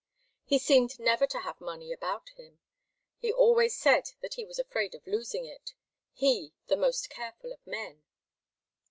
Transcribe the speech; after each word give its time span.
He 0.45 0.57
seemed 0.57 0.99
never 0.99 1.27
to 1.27 1.41
have 1.41 1.61
money 1.61 1.93
about 1.93 2.29
him. 2.29 2.57
He 3.19 3.31
always 3.31 3.77
said 3.77 4.13
that 4.21 4.33
he 4.33 4.43
was 4.45 4.57
afraid 4.57 4.95
of 4.95 5.05
losing 5.05 5.45
it 5.45 5.75
he, 6.11 6.53
the 6.65 6.75
most 6.75 7.07
careful 7.11 7.53
of 7.53 7.59
men! 7.67 8.01